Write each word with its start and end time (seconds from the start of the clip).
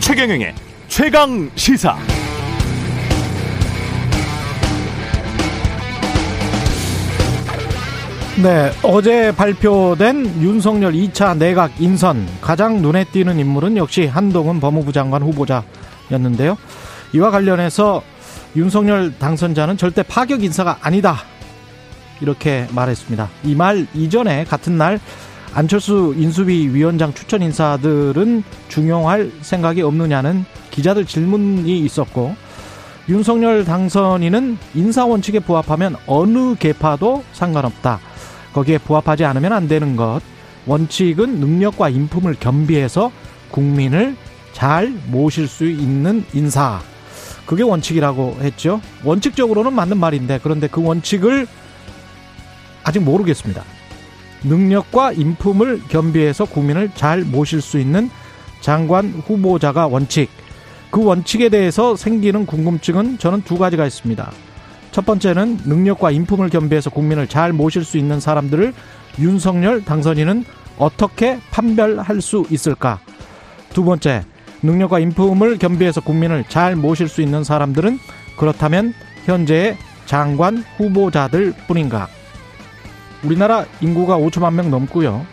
최경영의 0.00 0.54
최강 0.88 1.50
시사. 1.56 1.96
네, 8.42 8.70
어제 8.82 9.34
발표된 9.34 10.42
윤석열 10.42 10.92
2차 10.92 11.36
내각 11.36 11.80
인선 11.80 12.26
가장 12.40 12.82
눈에 12.82 13.04
띄는 13.04 13.38
인물은 13.38 13.76
역시 13.76 14.06
한동훈 14.06 14.60
법무부 14.60 14.92
장관 14.92 15.22
후보자였는데요. 15.22 16.56
이와 17.14 17.30
관련해서 17.30 18.02
윤석열 18.56 19.12
당선자는 19.18 19.76
절대 19.76 20.02
파격 20.02 20.42
인사가 20.42 20.78
아니다. 20.80 21.18
이렇게 22.20 22.66
말했습니다. 22.74 23.28
이 23.44 23.54
말 23.54 23.86
이전에 23.94 24.44
같은 24.44 24.78
날 24.78 24.98
안철수 25.54 26.14
인수위 26.16 26.68
위원장 26.68 27.12
추천 27.14 27.42
인사들은 27.42 28.42
중용할 28.68 29.30
생각이 29.42 29.82
없느냐는 29.82 30.44
기자들 30.70 31.04
질문이 31.06 31.78
있었고 31.80 32.34
윤석열 33.08 33.64
당선인은 33.64 34.58
인사 34.74 35.06
원칙에 35.06 35.38
부합하면 35.38 35.96
어느 36.06 36.54
계파도 36.56 37.24
상관없다. 37.32 38.00
거기에 38.52 38.78
부합하지 38.78 39.24
않으면 39.24 39.52
안 39.52 39.68
되는 39.68 39.96
것. 39.96 40.20
원칙은 40.66 41.38
능력과 41.38 41.90
인품을 41.90 42.36
겸비해서 42.40 43.12
국민을 43.50 44.16
잘 44.52 44.92
모실 45.06 45.46
수 45.46 45.66
있는 45.66 46.24
인사. 46.32 46.80
그게 47.46 47.62
원칙이라고 47.62 48.38
했죠. 48.40 48.80
원칙적으로는 49.04 49.72
맞는 49.72 49.98
말인데 49.98 50.40
그런데 50.42 50.66
그 50.68 50.82
원칙을 50.82 51.46
아직 52.82 53.00
모르겠습니다. 53.00 53.62
능력과 54.42 55.12
인품을 55.12 55.82
겸비해서 55.88 56.44
국민을 56.44 56.90
잘 56.94 57.22
모실 57.22 57.60
수 57.60 57.78
있는 57.78 58.10
장관 58.60 59.22
후보자가 59.26 59.86
원칙. 59.86 60.28
그 60.90 61.02
원칙에 61.04 61.48
대해서 61.48 61.96
생기는 61.96 62.46
궁금증은 62.46 63.18
저는 63.18 63.42
두 63.42 63.58
가지가 63.58 63.86
있습니다. 63.86 64.30
첫 64.92 65.04
번째는 65.04 65.60
능력과 65.64 66.10
인품을 66.10 66.48
겸비해서 66.48 66.90
국민을 66.90 67.26
잘 67.28 67.52
모실 67.52 67.84
수 67.84 67.98
있는 67.98 68.18
사람들을 68.18 68.72
윤석열 69.18 69.84
당선인은 69.84 70.44
어떻게 70.78 71.38
판별할 71.50 72.20
수 72.20 72.44
있을까? 72.50 73.00
두 73.70 73.84
번째, 73.84 74.22
능력과 74.66 74.98
인품을 74.98 75.58
겸비해서 75.58 76.00
국민을 76.00 76.44
잘 76.48 76.76
모실 76.76 77.08
수 77.08 77.22
있는 77.22 77.44
사람들은 77.44 77.98
그렇다면 78.36 78.92
현재의 79.24 79.76
장관 80.04 80.64
후보자들 80.76 81.54
뿐인가? 81.66 82.08
우리나라 83.24 83.64
인구가 83.80 84.18
5천만 84.18 84.54
명 84.54 84.70
넘고요. 84.70 85.26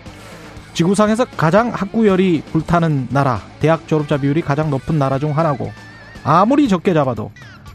지구상에서 0.74 1.26
가장 1.38 1.70
학구열이 1.70 2.44
불타는 2.52 3.10
나라, 3.12 3.42
대학 3.60 3.88
졸업자 3.88 4.18
비율이 4.18 4.42
가장 4.42 4.70
높은 4.70 4.98
나라 4.98 5.20
중 5.20 5.38
하나고 5.38 5.72
아무리 6.24 6.68
적게 6.68 6.94
잡아도 6.94 7.32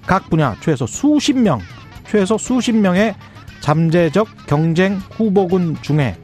각 0.06 0.28
분야 0.31 0.56
최소 0.61 0.87
수십 0.87 1.34
명, 1.34 1.61
최소 2.09 2.39
수십 2.39 2.72
명의 2.72 3.15
잠재적 3.61 4.47
경쟁 4.47 4.98
후보군 5.12 5.77
중에 5.83 6.17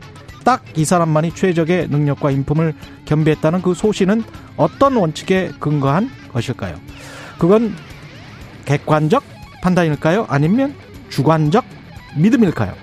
딱 0.45 0.63
이 0.77 0.85
사람만이 0.85 1.33
최적의 1.35 1.89
능력과 1.89 2.31
인품을 2.31 2.75
겸비했다는 3.05 3.63
그 3.63 3.75
소신은 3.75 4.23
어떤 4.57 4.97
원칙에 4.97 5.51
근거한 5.61 6.11
것일까요? 6.33 6.77
그건 7.39 7.75
객관적 8.65 9.23
판단일까요? 9.63 10.27
아니면 10.29 10.75
주관적 11.11 11.65
믿음일까요? 12.17 12.75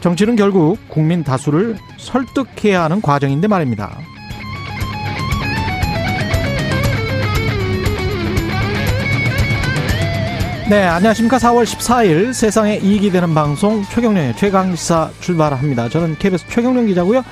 정치는 0.00 0.36
결국 0.36 0.78
국민 0.88 1.24
다수를 1.24 1.76
설득해야 1.98 2.84
하는 2.84 3.02
과정인데 3.02 3.48
말입니다. 3.48 3.98
네, 10.68 10.82
안녕하십니까. 10.82 11.38
4월 11.38 11.64
14일 11.64 12.34
세상에 12.34 12.76
이익이 12.76 13.10
되는 13.10 13.32
방송 13.32 13.82
최경령의 13.84 14.36
최강시사 14.36 15.12
출발합니다. 15.18 15.88
저는 15.88 16.16
KBS 16.18 16.44
최경령 16.50 16.84
기자고요. 16.84 17.24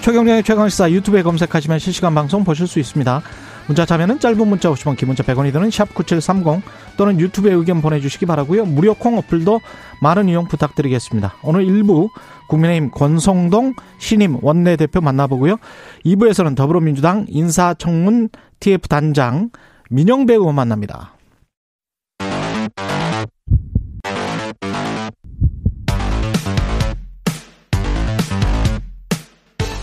최경령의 0.00 0.44
최강시사 0.44 0.92
유튜브에 0.92 1.22
검색하시면 1.22 1.80
실시간 1.80 2.14
방송 2.14 2.44
보실 2.44 2.68
수 2.68 2.78
있습니다. 2.78 3.20
문자 3.66 3.84
참여는 3.84 4.20
짧은 4.20 4.46
문자 4.46 4.70
50원, 4.70 4.96
긴 4.96 5.08
문자 5.08 5.24
100원이 5.24 5.52
드는 5.52 5.72
샵 5.72 5.92
9730 5.92 6.62
또는 6.96 7.18
유튜브에 7.18 7.52
의견 7.52 7.82
보내주시기 7.82 8.26
바라고요. 8.26 8.64
무료 8.64 8.94
콩 8.94 9.18
어플도 9.18 9.60
많은 10.00 10.28
이용 10.28 10.46
부탁드리겠습니다. 10.46 11.34
오늘 11.42 11.66
1부 11.66 12.10
국민의힘 12.46 12.92
권성동 12.92 13.74
신임 13.98 14.38
원내대표 14.40 15.00
만나보고요. 15.00 15.56
2부에서는 16.04 16.54
더불어민주당 16.54 17.26
인사청문 17.28 18.28
TF 18.60 18.86
단장 18.86 19.50
민영배 19.90 20.34
의원 20.34 20.54
만납니다. 20.54 21.13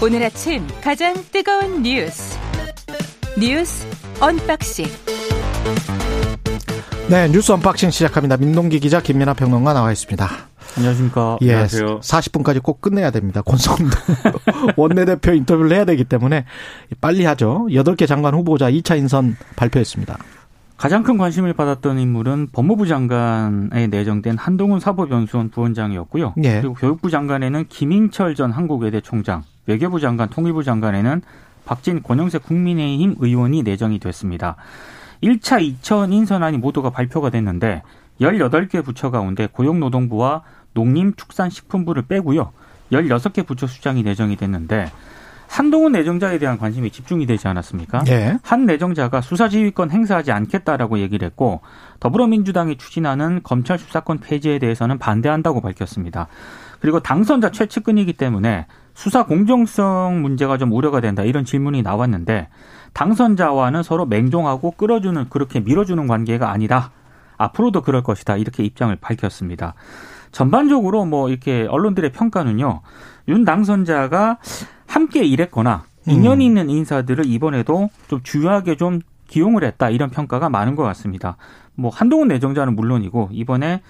오늘 0.04 0.24
아침 0.24 0.66
가장 0.84 1.14
뜨거운 1.32 1.84
뉴스 1.84 2.38
뉴스 3.40 3.86
unboxing 4.20 4.86
네, 7.10 7.28
뉴스 7.30 7.52
unboxing 7.52 7.92
시작합니다. 7.92 8.38
민동기 8.38 8.80
기자 8.80 9.02
김민아 9.02 9.34
평론가 9.34 9.74
나와 9.74 9.92
있습니다. 9.92 10.28
안녕하십니까. 10.78 11.38
예, 11.42 11.52
안녕하세요. 11.52 12.00
40분까지 12.00 12.64
꼭 12.64 12.80
끝내야 12.80 13.12
됩니다. 13.12 13.42
권성동 13.42 13.90
원내대표 14.78 15.34
인터뷰를 15.34 15.76
해야 15.76 15.84
되기 15.86 16.04
때문에 16.06 16.46
빨리 17.02 17.26
하죠. 17.26 17.68
8개 17.70 18.08
장관 18.08 18.34
후보자 18.34 18.72
2차 18.72 18.98
인선 18.98 19.36
발표했습니다. 19.58 20.18
가장 20.78 21.04
큰 21.04 21.18
관심을 21.18 21.54
받았던 21.54 22.00
인물은 22.00 22.48
법무부 22.54 22.88
장관에 22.88 23.88
내정된 23.88 24.38
한동훈 24.38 24.80
사법연수원 24.80 25.50
부원장이었고요. 25.50 26.34
예. 26.44 26.62
그리고 26.62 26.74
교육부 26.74 27.12
장관에는 27.12 27.66
김인철 27.68 28.34
전 28.34 28.52
한국외대 28.52 29.02
총장, 29.02 29.44
외교부 29.66 30.00
장관, 30.00 30.30
통일부 30.30 30.64
장관에는 30.64 31.22
박진 31.66 32.02
권영세 32.02 32.40
국민의힘 32.40 33.16
의원이 33.20 33.64
내정이 33.64 34.00
됐습니다. 34.00 34.56
1차 35.24 35.62
2천 35.82 36.12
인선안이 36.12 36.58
모두가 36.58 36.90
발표가 36.90 37.30
됐는데 37.30 37.84
18개 38.20 38.84
부처 38.84 39.12
가운데 39.12 39.48
고용노동부와 39.48 40.44
농림축산식품부를 40.74 42.04
빼고요. 42.04 42.52
16개 42.92 43.46
부처 43.46 43.68
수장이 43.68 44.04
내정이 44.04 44.36
됐는데 44.36 44.92
한동훈 45.48 45.92
내정자에 45.92 46.40
대한 46.40 46.58
관심이 46.58 46.92
집중이 46.92 47.26
되지 47.26 47.48
않았습니까? 47.50 48.06
예. 48.08 48.38
한 48.42 48.66
내정자가 48.66 49.20
수사지휘권 49.20 49.92
행사하지 49.92 50.32
않겠다라고 50.32 51.00
얘기를 51.00 51.26
했고 51.26 51.60
더불어민주당이 52.00 52.78
추진하는 52.78 53.42
검찰 53.44 53.78
수사권 53.78 54.20
폐지에 54.20 54.60
대해서는 54.60 54.98
반대한다고 54.98 55.60
밝혔습니다. 55.60 56.28
그리고 56.80 57.02
당선자 57.02 57.52
최측근이기 57.52 58.14
때문에 58.14 58.66
수사 58.94 59.26
공정성 59.26 60.22
문제가 60.22 60.58
좀 60.58 60.72
우려가 60.72 61.02
된다 61.02 61.24
이런 61.24 61.46
질문이 61.46 61.82
나왔는데 61.82 62.50
당선자와는 62.94 63.84
서로 63.84 64.06
맹종하고 64.06 64.72
끌어주는 64.72 65.30
그렇게 65.30 65.60
밀어주는 65.60 66.08
관계가 66.08 66.52
아니다. 66.52 66.92
앞으로도 67.38 67.82
그럴 67.82 68.04
것이다 68.04 68.38
이렇게 68.38 68.64
입장을 68.64 68.96
밝혔습니다. 68.96 69.74
전반적으로 70.32 71.06
뭐 71.06 71.30
이렇게 71.30 71.66
언론들의 71.70 72.12
평가는요. 72.12 72.82
윤 73.28 73.46
당선자가 73.46 74.38
함께 74.88 75.24
일했거나 75.24 75.84
인연이 76.08 76.46
있는 76.46 76.70
인사들을 76.70 77.26
이번에도 77.26 77.90
좀 78.08 78.22
주요하게 78.24 78.76
좀 78.76 79.02
기용을 79.28 79.64
했다 79.64 79.90
이런 79.90 80.10
평가가 80.10 80.50
많은 80.50 80.76
것 80.76 80.84
같습니다. 80.84 81.38
뭐 81.76 81.90
한동훈 81.90 82.28
내정자는 82.28 82.76
물론이고 82.76 83.30
이번에 83.32 83.82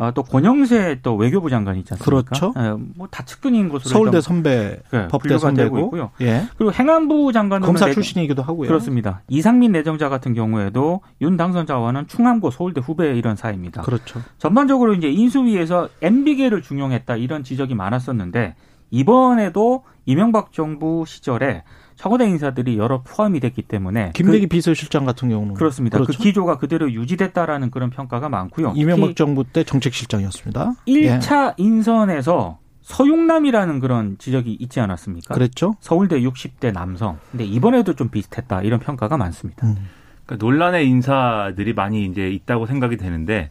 어, 0.00 0.12
또 0.14 0.22
권영세 0.22 1.00
또 1.02 1.14
외교부 1.14 1.50
장관이 1.50 1.80
있지 1.80 1.92
않습니까? 1.92 2.22
그렇죠. 2.22 2.54
뭐다 2.96 3.22
측근인 3.26 3.68
것으로 3.68 3.90
서울대 3.90 4.12
좀, 4.12 4.20
선배, 4.22 4.80
네, 4.90 5.08
법대 5.08 5.36
선배고, 5.36 5.78
있고요. 5.80 6.10
예. 6.22 6.44
그리고 6.56 6.72
행안부 6.72 7.32
장관은 7.34 7.66
검사 7.66 7.84
내정- 7.84 7.94
출신이기도 8.02 8.42
하고요. 8.42 8.66
그렇습니다. 8.68 9.20
이상민 9.28 9.72
내정자 9.72 10.08
같은 10.08 10.32
경우에도 10.32 11.02
윤 11.20 11.36
당선자와는 11.36 12.06
충암고 12.06 12.50
서울대 12.50 12.80
후배 12.80 13.14
이런 13.14 13.36
사이입니다. 13.36 13.82
그렇죠. 13.82 14.22
전반적으로 14.38 14.94
이제 14.94 15.08
인수위에서 15.10 15.90
MB계를 16.00 16.62
중용했다 16.62 17.16
이런 17.16 17.44
지적이 17.44 17.74
많았었는데 17.74 18.54
이번에도 18.90 19.84
이명박 20.06 20.52
정부 20.52 21.04
시절에 21.06 21.62
청와대 22.00 22.26
인사들이 22.26 22.78
여러 22.78 23.02
포함이 23.02 23.40
됐기 23.40 23.60
때문에 23.60 24.12
김대기 24.14 24.46
비서실장 24.46 25.04
같은 25.04 25.28
경우는 25.28 25.52
그, 25.52 25.58
그렇습니다. 25.58 25.98
그 25.98 26.04
그렇죠. 26.04 26.22
기조가 26.22 26.56
그대로 26.56 26.90
유지됐다라는 26.90 27.70
그런 27.70 27.90
평가가 27.90 28.30
많고요. 28.30 28.72
이명박 28.74 29.14
정부 29.16 29.44
때 29.44 29.64
정책실장이었습니다. 29.64 30.72
예. 30.88 31.18
1차 31.18 31.52
인선에서 31.58 32.58
서용남이라는 32.80 33.80
그런 33.80 34.16
지적이 34.16 34.56
있지 34.58 34.80
않았습니까? 34.80 35.34
그랬죠. 35.34 35.76
서울대 35.80 36.18
60대 36.22 36.72
남성. 36.72 37.18
근데 37.32 37.44
이번에도 37.44 37.92
좀 37.94 38.08
비슷했다 38.08 38.62
이런 38.62 38.80
평가가 38.80 39.18
많습니다. 39.18 39.66
음. 39.66 39.76
그러니까 40.24 40.42
논란의 40.46 40.88
인사들이 40.88 41.74
많이 41.74 42.06
이제 42.06 42.30
있다고 42.30 42.64
생각이 42.64 42.96
되는데 42.96 43.50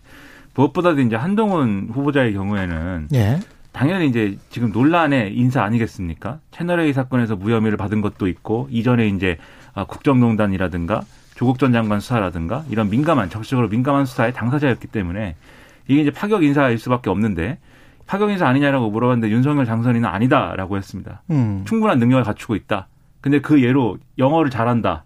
무엇보다도 0.56 1.02
이제 1.02 1.16
한동훈 1.16 1.90
후보자의 1.94 2.34
경우에는 2.34 3.10
예. 3.14 3.40
당연히 3.72 4.08
이제 4.08 4.38
지금 4.50 4.72
논란의 4.72 5.36
인사 5.36 5.64
아니겠습니까? 5.64 6.40
채널A 6.52 6.92
사건에서 6.94 7.36
무혐의를 7.36 7.78
받은 7.78 8.02
것도 8.02 8.28
있고 8.28 8.68
이전에 8.72 9.08
이제 9.08 9.38
아, 9.74 9.86
국정농단이라든가 9.86 11.02
조국 11.36 11.60
전 11.60 11.72
장관 11.72 12.00
수사라든가 12.00 12.66
이런 12.70 12.90
민감한 12.90 13.30
정치적으로 13.30 13.70
민감한 13.70 14.06
수사의 14.06 14.34
당사자였기 14.34 14.88
때문에 14.88 15.36
이게 15.88 16.02
이제 16.02 16.12
파격 16.12 16.44
인사일 16.44 16.78
수밖에 16.78 17.10
없는데 17.10 17.60
파격 18.08 18.32
인사 18.32 18.48
아니냐라고 18.48 18.90
물어봤는데 18.90 19.34
윤석열 19.34 19.66
당선인은 19.66 20.10
아니다라고 20.10 20.78
했습니다. 20.78 21.22
음. 21.30 21.64
충분한 21.66 22.00
능력을 22.00 22.24
갖추고 22.24 22.56
있다. 22.56 22.88
근데 23.22 23.40
그 23.40 23.62
예로 23.64 23.98
영어를 24.18 24.50
잘한다. 24.50 25.04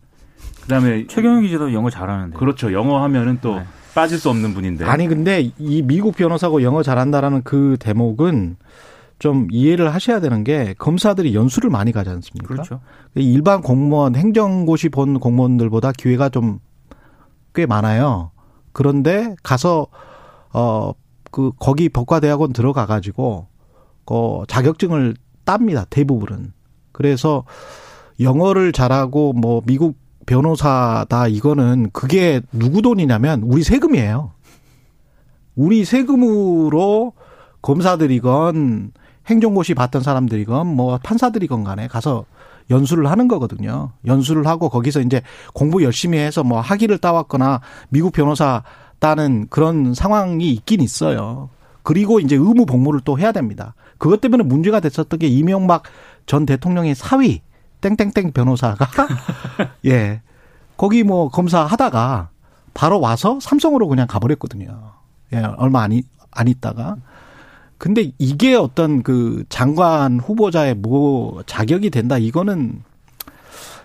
그다음에 0.62 1.06
최경영 1.08 1.42
기자도 1.42 1.74
영어 1.74 1.90
잘하는데. 1.90 2.38
그렇죠. 2.38 2.72
영어 2.72 3.04
하면은 3.04 3.40
또 3.42 3.60
네. 3.60 3.66
빠질 3.94 4.18
수 4.20 4.30
없는 4.30 4.54
분인데. 4.54 4.86
아니 4.86 5.08
근데 5.08 5.52
이 5.58 5.82
미국 5.82 6.16
변호사고 6.16 6.64
영어 6.64 6.84
잘한다라는 6.84 7.44
그 7.44 7.78
대목은 7.80 8.58
좀 9.20 9.48
이해를 9.52 9.94
하셔야 9.94 10.20
되는 10.20 10.44
게 10.44 10.74
검사들이 10.78 11.36
연수를 11.36 11.70
많이 11.70 11.92
가지 11.92 12.10
않습니까? 12.10 12.48
그렇죠. 12.48 12.82
일반 13.16 13.62
공무원 13.62 14.16
행정고시 14.16 14.90
본 14.90 15.20
공무원들보다 15.20 15.92
기회가 15.94 16.30
좀 16.30 16.60
꽤 17.54 17.66
많아요. 17.66 18.32
그런데 18.72 19.36
가서 19.44 19.88
어그 20.52 21.52
거기 21.60 21.90
법과대학원 21.90 22.54
들어가 22.54 22.86
가지고 22.86 23.48
그 24.06 24.44
자격증을 24.48 25.16
땁니다. 25.46 25.86
대부분은. 25.90 26.54
그래서 26.92 27.44
영어를 28.20 28.72
잘하고 28.72 29.34
뭐 29.34 29.62
미국 29.66 29.98
변호사다 30.26 31.28
이거는 31.28 31.90
그게 31.92 32.42
누구 32.52 32.82
돈이냐면 32.82 33.42
우리 33.44 33.64
세금이에요. 33.64 34.32
우리 35.56 35.86
세금으로 35.86 37.14
검사들이건 37.62 38.92
행정고시 39.28 39.74
봤던 39.74 40.02
사람들이건 40.02 40.68
뭐 40.68 41.00
판사들이건 41.02 41.64
간에 41.64 41.88
가서 41.88 42.26
연수를 42.70 43.10
하는 43.10 43.28
거거든요. 43.28 43.92
연수를 44.06 44.48
하고 44.48 44.70
거기서 44.70 45.02
이제 45.02 45.22
공부 45.54 45.84
열심히 45.84 46.18
해서 46.18 46.44
뭐 46.44 46.60
학위를 46.60 46.98
따왔거나 46.98 47.62
미국 47.90 48.14
변호사 48.14 48.64
따는 49.00 49.48
그런 49.50 49.94
상황이 49.94 50.52
있긴 50.52 50.82
있어요. 50.82 51.50
그리고 51.84 52.20
이제 52.20 52.36
의무 52.36 52.66
복무를 52.66 53.02
또 53.04 53.20
해야 53.20 53.32
됩니다. 53.32 53.76
그것 53.98 54.22
때문에 54.22 54.44
문제가 54.44 54.80
됐었던 54.80 55.20
게 55.20 55.28
이명박 55.28 55.84
전 56.26 56.46
대통령의 56.46 56.96
사위 56.96 57.42
땡땡땡 57.84 58.32
변호사가 58.32 58.88
예 59.86 60.22
거기 60.78 61.04
뭐 61.04 61.30
검사 61.30 61.66
하다가 61.66 62.30
바로 62.74 63.00
와서 63.00 63.40
삼성으로 63.42 63.88
그냥 63.88 64.08
가버렸거든요. 64.08 64.94
예 65.34 65.38
얼마 65.58 65.84
안, 65.84 65.92
있, 65.92 66.06
안 66.32 66.48
있다가 66.48 66.96
근데 67.78 68.14
이게 68.18 68.56
어떤 68.56 69.04
그 69.04 69.44
장관 69.50 70.20
후보자의 70.20 70.76
뭐 70.76 71.44
자격이 71.46 71.90
된다 71.90 72.18
이거는 72.18 72.82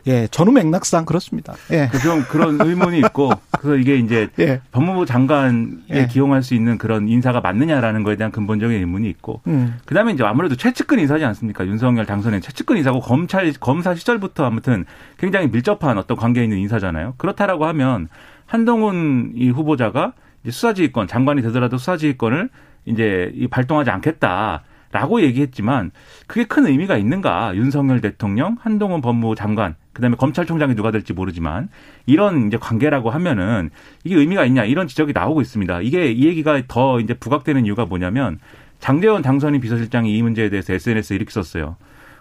예 0.06 0.28
전후 0.28 0.52
맥락상 0.52 1.04
그렇습니다. 1.04 1.54
예. 1.72 1.90
좀 2.02 2.22
그런 2.22 2.60
의문이 2.60 2.98
있고 3.00 3.32
그래서 3.58 3.76
이게 3.76 3.96
이제 3.96 4.28
예. 4.38 4.60
법무부 4.70 5.04
장관에 5.04 5.68
예. 5.90 6.06
기용할 6.06 6.42
수 6.42 6.54
있는 6.54 6.78
그런 6.78 7.08
인사가 7.08 7.40
맞느냐라는 7.40 8.04
거에 8.04 8.16
대한 8.16 8.30
근본적인 8.30 8.76
의문이 8.76 9.08
있고 9.10 9.40
음. 9.48 9.76
그다음에 9.84 10.12
이제 10.12 10.24
아무래도 10.24 10.56
최측근 10.56 10.98
인사지 11.00 11.24
않습니까? 11.24 11.66
윤석열 11.66 12.06
당선인 12.06 12.40
최측근 12.40 12.76
인사고 12.76 13.00
검찰 13.00 13.52
검사 13.54 13.94
시절부터 13.94 14.44
아무튼 14.44 14.84
굉장히 15.18 15.48
밀접한 15.48 15.98
어떤 15.98 16.16
관계에 16.16 16.44
있는 16.44 16.58
인사잖아요. 16.58 17.14
그렇다라고 17.18 17.66
하면 17.66 18.08
한동훈 18.46 19.32
이 19.34 19.50
후보자가 19.50 20.12
이제 20.42 20.52
수사지휘권 20.52 21.08
장관이 21.08 21.42
되더라도 21.42 21.78
수사지휘권을 21.78 22.50
이제 22.86 23.32
이 23.34 23.48
발동하지 23.48 23.90
않겠다 23.90 24.62
라고 24.90 25.20
얘기했지만 25.20 25.90
그게 26.26 26.44
큰 26.44 26.66
의미가 26.66 26.96
있는가? 26.96 27.54
윤석열 27.56 28.00
대통령, 28.00 28.56
한동훈 28.60 29.02
법무부 29.02 29.34
장관, 29.34 29.74
그다음에 29.98 30.14
검찰총장이 30.14 30.76
누가 30.76 30.92
될지 30.92 31.12
모르지만 31.12 31.68
이런 32.06 32.46
이제 32.46 32.56
관계라고 32.56 33.10
하면은 33.10 33.70
이게 34.04 34.14
의미가 34.14 34.44
있냐 34.44 34.64
이런 34.64 34.86
지적이 34.86 35.12
나오고 35.12 35.40
있습니다. 35.40 35.80
이게 35.80 36.12
이 36.12 36.24
얘기가 36.26 36.62
더 36.68 37.00
이제 37.00 37.14
부각되는 37.14 37.66
이유가 37.66 37.84
뭐냐면 37.84 38.38
장재원 38.78 39.22
당선인 39.22 39.60
비서실장이 39.60 40.16
이 40.16 40.22
문제에 40.22 40.50
대해서 40.50 40.72
SNS에 40.72 41.16
이렇게 41.16 41.32
썼어요. 41.32 41.74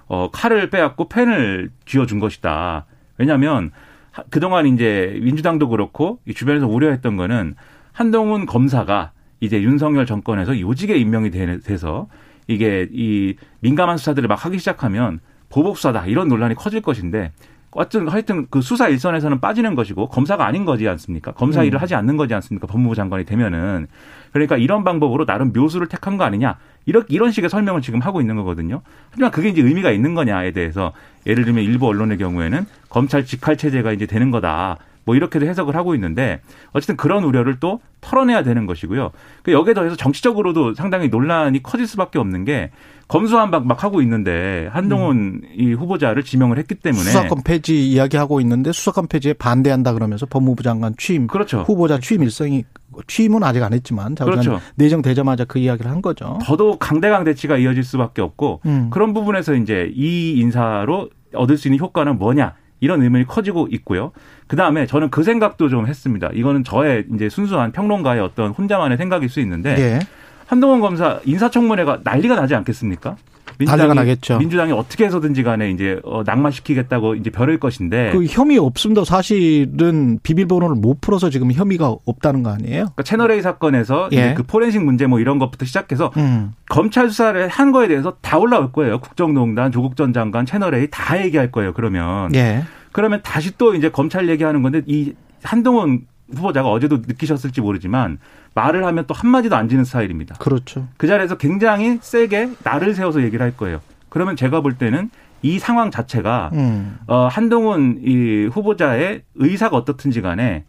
어, 0.08 0.32
칼을 0.32 0.72
빼앗고 0.72 1.08
펜을 1.08 1.70
쥐어준 1.86 2.20
것이다. 2.20 2.86
왜냐하면 3.20 3.70
하- 4.12 4.24
그동안 4.32 4.66
이제 4.66 5.20
민주당도 5.22 5.70
그렇고 5.70 6.18
이 6.26 6.34
주변에서 6.34 6.66
우려했던 6.68 7.16
거는 7.16 7.54
한동훈 7.94 8.48
검사가 8.48 9.12
이제 9.40 9.62
윤석열 9.62 10.08
정권에서 10.08 10.60
요직에 10.60 10.98
임명이 10.98 11.30
되- 11.30 11.60
돼서 11.60 12.08
이게 12.48 12.88
이 12.92 13.36
민감한 13.60 13.98
수사들을 13.98 14.28
막 14.28 14.44
하기 14.46 14.58
시작하면 14.58 15.20
보복 15.50 15.78
수사다 15.78 16.08
이런 16.08 16.28
논란이 16.28 16.56
커질 16.56 16.82
것인데 16.82 17.32
어쨌든 17.72 18.08
하여튼 18.08 18.48
그 18.50 18.62
수사 18.62 18.88
일선에서는 18.88 19.40
빠지는 19.40 19.76
것이고 19.76 20.08
검사가 20.08 20.46
아닌 20.46 20.66
거지 20.66 20.88
않습니까? 20.88 21.32
검사 21.34 21.64
일을 21.64 21.82
하지 21.82 21.96
않는 21.96 22.18
거지 22.18 22.34
않습니까? 22.34 22.68
법무부 22.68 22.96
장관이 22.96 23.26
되면은 23.26 23.88
그러니까 24.32 24.58
이런 24.58 24.84
방법으로 24.84 25.26
나름 25.26 25.52
묘수를 25.54 25.88
택한 25.88 26.18
거 26.18 26.24
아니냐 26.24 26.58
이런 26.86 27.04
이런 27.10 27.32
식의 27.32 27.50
설명을 27.50 27.82
지금 27.82 28.00
하고 28.00 28.22
있는 28.22 28.36
거거든요. 28.36 28.82
하지만 29.12 29.32
그게 29.32 29.50
이제 29.50 29.62
의미가 29.62 29.92
있는 29.92 30.16
거냐에 30.16 30.52
대해서 30.52 30.94
예를 31.26 31.44
들면 31.44 31.64
일부 31.64 31.88
언론의 31.88 32.18
경우에는 32.18 32.66
검찰 32.90 33.26
직할 33.26 33.58
체제가 33.58 33.92
이제 33.92 34.06
되는 34.06 34.32
거다. 34.32 34.78
뭐 35.08 35.16
이렇게도 35.16 35.46
해석을 35.48 35.76
하고 35.78 35.96
있는데 35.96 36.42
어쨌든 36.74 36.98
그런 36.98 37.24
우려를 37.24 37.62
또 37.62 37.80
털어내야 38.02 38.44
되는 38.44 38.66
것이고요. 38.66 39.12
그 39.42 39.54
여기에 39.54 39.74
더해서 39.74 39.96
정치적으로도 39.96 40.74
상당히 40.76 41.08
논란이 41.08 41.64
커질 41.64 41.88
수밖에 41.88 42.20
없는 42.20 42.44
게 42.44 42.72
검수한 43.08 43.50
박 43.50 43.64
막 43.66 43.86
하고 43.86 44.02
있는데 44.02 44.70
한동훈 44.74 45.42
이 45.56 45.72
후보자를 45.72 46.24
지명을 46.24 46.58
했기 46.58 46.76
때문에 46.76 47.04
수사권 47.06 47.44
폐지 47.44 47.90
이야기하고 47.90 48.42
있는데 48.42 48.74
수사권 48.74 49.08
폐지에 49.08 49.32
반대한다 49.34 49.94
그러면서 49.94 50.26
법무부 50.26 50.62
장관 50.62 50.94
취임 50.98 51.28
그렇죠. 51.28 51.62
후보자 51.62 52.00
취임 52.00 52.22
일성이 52.22 52.66
취임은 53.08 53.44
아직 53.44 53.64
안 53.64 53.72
했지만 53.72 54.16
그렇죠. 54.16 54.60
내정되자마자 54.76 55.46
그 55.46 55.58
이야기를 55.60 55.90
한 55.90 56.02
거죠. 56.02 56.38
더더욱 56.44 56.80
강대강 56.80 57.24
대치가 57.24 57.58
이어질 57.58 57.84
수밖에 57.84 58.22
없고 58.22 58.60
음. 58.66 58.90
그런 58.92 59.14
부분에서 59.14 59.56
이제 59.56 59.90
이 59.96 60.34
인사로 60.40 61.10
얻을 61.34 61.58
수 61.58 61.70
있는 61.70 61.80
효과는 61.80 62.18
뭐냐 62.18 62.56
이런 62.80 63.02
의문이 63.02 63.26
커지고 63.26 63.68
있고요. 63.72 64.12
그 64.48 64.56
다음에 64.56 64.86
저는 64.86 65.10
그 65.10 65.24
생각도 65.24 65.70
좀 65.70 65.88
했습니다. 65.88 66.30
이거는 66.34 66.64
저의 66.64 67.06
이제 67.14 67.30
순수한 67.30 67.72
평론가의 67.72 68.22
어떤 68.22 68.52
혼자만의 68.52 68.98
생각일 68.98 69.30
수 69.30 69.40
있는데 69.42 69.76
예. 69.78 70.00
한동훈 70.46 70.80
검사 70.80 71.20
인사청문회가 71.26 72.02
난리가 72.04 72.36
나지 72.36 72.56
않겠습니까? 72.56 73.18
난리가 73.60 73.94
나겠죠. 73.94 74.40
민주당이 74.40 74.72
어떻게 74.72 75.06
해서든지 75.06 75.44
간에 75.44 75.72
이제 75.72 76.00
어, 76.04 76.24
낙마시키겠다고 76.26 77.16
이제 77.16 77.30
벼를 77.30 77.60
것인데 77.60 78.12
그 78.12 78.26
혐의 78.26 78.58
없음도 78.58 79.06
사실은 79.06 80.20
비밀번호를 80.24 80.76
못 80.76 81.02
풀어서 81.02 81.30
지금 81.30 81.52
혐의가 81.52 81.96
없다는 82.06 82.44
거 82.44 82.52
아니에요? 82.52 82.86
그러니까 82.86 83.04
채널A 83.04 83.42
사건에서 83.42 84.10
예. 84.12 84.34
그 84.36 84.44
포렌식 84.44 84.84
문제 84.84 85.08
뭐 85.08 85.20
이런 85.20 85.40
것부터 85.40 85.66
시작해서 85.66 86.12
음. 86.18 86.54
검찰 86.70 87.10
수사를 87.10 87.48
한 87.48 87.72
거에 87.72 87.88
대해서 87.88 88.16
다 88.22 88.38
올라올 88.38 88.72
거예요. 88.72 89.00
국정농단, 89.00 89.72
조국 89.72 89.96
전 89.96 90.14
장관, 90.14 90.46
채널A 90.46 90.88
다 90.92 91.24
얘기할 91.24 91.52
거예요. 91.52 91.74
그러면 91.74 92.34
예. 92.36 92.64
그러면 92.92 93.22
다시 93.24 93.58
또 93.58 93.76
이제 93.76 93.90
검찰 93.90 94.30
얘기하는 94.30 94.62
건데 94.62 94.82
이 94.86 95.14
한동훈 95.44 96.02
후보자가 96.36 96.70
어제도 96.70 96.98
느끼셨을지 96.98 97.62
모르지만 97.62 98.20
말을 98.58 98.84
하면 98.86 99.06
또 99.06 99.14
한마디도 99.14 99.56
안 99.56 99.70
지는 99.70 99.84
스타일입니다. 99.84 100.36
그렇죠. 100.40 100.88
그 100.98 101.06
자리에서 101.06 101.38
굉장히 101.38 102.00
세게 102.02 102.54
나를 102.64 102.96
세워서 102.96 103.22
얘기를 103.22 103.44
할 103.44 103.56
거예요. 103.56 103.82
그러면 104.10 104.36
제가 104.36 104.62
볼 104.62 104.80
때는 104.80 105.12
이 105.44 105.60
상황 105.60 105.92
자체가 105.92 106.50
음. 106.54 106.98
어, 107.06 107.28
한동훈 107.28 108.00
이 108.04 108.50
후보자의 108.52 109.22
의사가 109.36 109.78
어떻든지 109.78 110.22
간에 110.22 110.66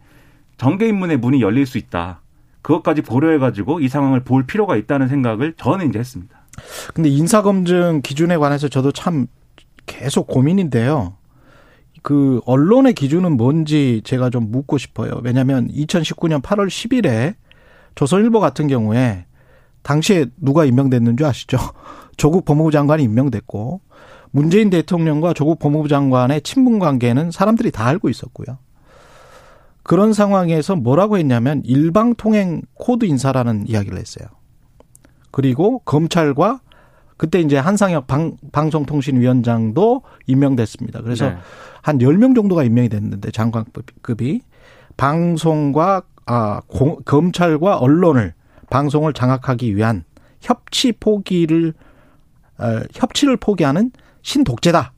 정계 0.57 0.87
입문의 0.87 1.17
문이 1.17 1.41
열릴 1.41 1.65
수 1.65 1.79
있다. 1.79 2.21
그것까지 2.61 3.01
고려해 3.01 3.39
가지고 3.39 3.79
이 3.79 3.87
상황을 3.87 4.19
볼 4.19 4.45
필요가 4.45 4.75
있다는 4.75 5.07
생각을 5.07 5.53
저는 5.57 5.89
이제 5.89 5.97
했습니다. 5.97 6.37
근데 6.93 7.09
인사 7.09 7.41
검증 7.41 8.01
기준에 8.03 8.37
관해서 8.37 8.67
저도 8.67 8.91
참 8.91 9.25
계속 9.87 10.27
고민인데요. 10.27 11.15
그 12.03 12.39
언론의 12.45 12.93
기준은 12.93 13.35
뭔지 13.35 14.01
제가 14.03 14.29
좀 14.29 14.51
묻고 14.51 14.77
싶어요. 14.77 15.19
왜냐하면 15.23 15.67
2019년 15.69 16.43
8월 16.43 16.67
10일에 16.67 17.33
조선일보 17.99 18.39
같은 18.39 18.67
경우에 18.67 19.25
당시에 19.81 20.27
누가 20.37 20.63
임명됐는 20.63 21.17
줄 21.17 21.27
아시죠? 21.27 21.57
조국 22.15 22.45
법무부 22.45 22.71
장관이 22.71 23.03
임명됐고 23.03 23.81
문재인 24.31 24.69
대통령과 24.69 25.33
조국 25.33 25.59
법무부 25.59 25.89
장관의 25.89 26.43
친분 26.43 26.79
관계는 26.79 27.31
사람들이 27.31 27.71
다 27.71 27.85
알고 27.87 28.07
있었고요. 28.07 28.57
그런 29.83 30.13
상황에서 30.13 30.77
뭐라고 30.77 31.17
했냐면 31.17 31.61
일방 31.65 32.15
통행 32.15 32.61
코드 32.73 33.03
인사라는 33.03 33.67
이야기를 33.67 33.97
했어요. 33.97 34.29
그리고 35.31 35.79
검찰과 35.79 36.61
그때 37.17 37.41
이제 37.41 37.57
한상혁 37.57 38.07
방, 38.07 38.37
방송통신위원장도 38.53 40.03
임명됐습니다. 40.25 41.01
그래서 41.01 41.31
네. 41.31 41.37
한 41.81 41.97
10명 41.97 42.33
정도가 42.33 42.63
임명이 42.63 42.87
됐는데 42.87 43.31
장관급이 43.31 44.39
방송과 44.95 46.03
아 46.31 46.61
공- 46.67 47.01
검찰과 47.05 47.77
언론을 47.79 48.33
방송을 48.69 49.13
장악하기 49.13 49.75
위한 49.75 50.03
협치 50.41 50.91
포기를 50.91 51.73
어, 52.59 52.81
협치를 52.93 53.37
포기하는 53.37 53.91
신독재다. 54.21 54.93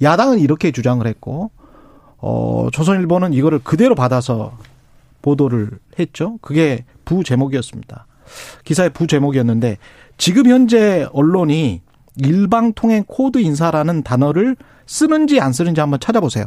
야당은 0.00 0.38
이렇게 0.38 0.70
주장을 0.72 1.06
했고 1.06 1.50
어, 2.16 2.68
조선일보는 2.72 3.34
이거를 3.34 3.58
그대로 3.58 3.94
받아서 3.94 4.56
보도를 5.20 5.70
했죠. 5.98 6.38
그게 6.40 6.84
부 7.04 7.22
제목이었습니다. 7.22 8.06
기사의 8.64 8.90
부 8.90 9.06
제목이었는데 9.06 9.76
지금 10.16 10.46
현재 10.46 11.06
언론이 11.12 11.82
일방통행 12.16 13.04
코드 13.06 13.38
인사라는 13.38 14.02
단어를 14.02 14.56
쓰는지 14.86 15.40
안 15.40 15.52
쓰는지 15.52 15.80
한번 15.80 16.00
찾아보세요. 16.00 16.46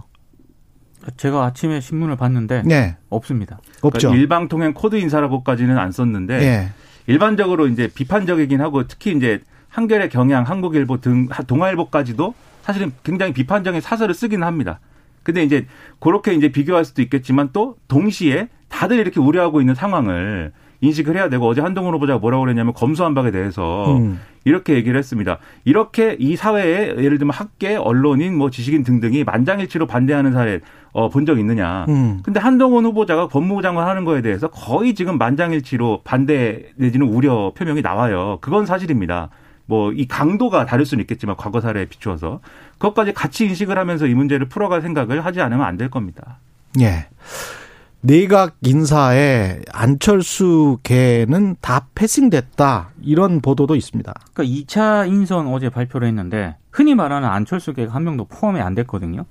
제가 1.18 1.46
아침에 1.46 1.80
신문을 1.80 2.16
봤는데 2.16 2.64
네, 2.66 2.98
없습니다. 3.10 3.60
없죠. 3.82 4.10
그러니까 4.10 4.22
일방 4.22 4.48
통행 4.48 4.74
코드 4.74 4.96
인사라고까지는 4.96 5.78
안 5.78 5.92
썼는데 5.92 6.42
예. 6.42 6.70
일반적으로 7.08 7.68
이제 7.68 7.90
비판적이긴 7.94 8.62
하고 8.62 8.88
특히 8.88 9.16
이제 9.16 9.40
한겨레 9.70 10.10
경향, 10.10 10.44
한국일보 10.44 11.02
등 11.02 11.28
동아일보까지도 11.48 12.34
사실은 12.62 12.92
굉장히 13.04 13.34
비판적인 13.34 13.82
사설을 13.82 14.14
쓰긴 14.14 14.44
합니다. 14.44 14.80
근데 15.24 15.44
이제 15.44 15.66
그렇게 16.00 16.34
이제 16.34 16.50
비교할 16.52 16.86
수도 16.86 17.02
있겠지만 17.02 17.50
또 17.54 17.78
동시에 17.88 18.50
다들 18.68 18.98
이렇게 18.98 19.20
우려하고 19.20 19.62
있는 19.62 19.76
상황을 19.76 20.52
인식을 20.82 21.16
해야 21.16 21.30
되고 21.30 21.46
어제 21.48 21.62
한동훈 21.62 21.94
후보자가 21.96 22.20
뭐라고 22.20 22.44
그랬냐면 22.44 22.74
검수한박에 22.74 23.32
대해서 23.32 23.98
음. 23.98 24.20
이렇게 24.46 24.74
얘기를 24.76 24.98
했습니다. 24.98 25.38
이렇게 25.66 26.16
이 26.20 26.36
사회에 26.38 26.96
예를 26.98 27.18
들면 27.18 27.34
학계, 27.34 27.76
언론인, 27.76 28.38
뭐 28.38 28.50
지식인 28.50 28.84
등등이 28.84 29.24
만장일치로 29.26 29.86
반대하는 29.88 30.32
사례 30.32 30.62
어, 30.92 31.10
본 31.10 31.26
적 31.26 31.38
있느냐. 31.40 31.86
음. 31.90 32.22
근데 32.24 32.40
한동훈 32.40 32.86
후보자가 32.86 33.28
법무부 33.28 33.62
장관 33.62 33.88
하는 33.88 34.06
거에 34.06 34.22
대해서 34.22 34.48
거의 34.48 34.96
지금 34.96 35.18
만장일치로 35.18 36.02
반대 36.04 36.66
내지는 36.76 37.08
우려 37.08 37.52
표명이 37.56 37.82
나와요. 37.82 38.38
그건 38.42 38.66
사실입니다. 38.66 39.30
뭐 39.66 39.92
이 39.92 40.08
강도가 40.08 40.66
다를 40.66 40.86
수는 40.86 41.04
있겠지만 41.04 41.36
과거 41.36 41.62
사례에 41.62 41.86
비추어서 41.86 42.40
그것까지 42.80 43.14
같이 43.14 43.46
인식을 43.46 43.78
하면서 43.78 44.08
이 44.08 44.16
문제를 44.16 44.48
풀어갈 44.48 44.82
생각을 44.82 45.24
하지 45.26 45.42
않으면 45.42 45.64
안 45.66 45.78
될 45.78 45.90
겁니다. 45.92 46.40
예. 46.80 47.08
내각 48.02 48.56
인사에 48.62 49.60
안철수 49.74 50.80
계는 50.84 51.58
다 51.60 51.88
패싱됐다. 51.96 52.92
이런 53.02 53.42
보도도 53.42 53.76
있습니다. 53.76 54.14
그러니까 54.34 54.44
2차 54.44 55.08
인선 55.10 55.48
어제 55.48 55.70
발표를 55.70 56.08
했는데 56.08 56.56
흔히 56.72 56.96
말하는 56.96 57.28
안철수 57.28 57.74
계가 57.74 57.94
한 57.94 58.04
명도 58.04 58.26
포함이 58.26 58.62
안 58.62 58.74
됐거든요. 58.76 59.26